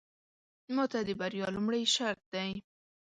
[0.75, 2.51] ماته د بريا لومړې شرط دی.